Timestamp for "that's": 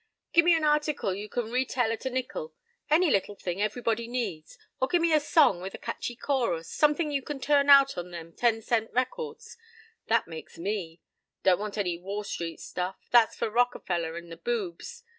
13.11-13.35